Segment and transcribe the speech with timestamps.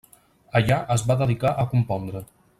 [0.59, 2.25] Allà es va dedicar a compondre.